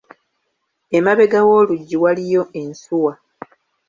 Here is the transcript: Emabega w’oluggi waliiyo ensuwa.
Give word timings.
Emabega 0.97 1.39
w’oluggi 1.47 1.95
waliiyo 2.03 2.43
ensuwa. 2.61 3.13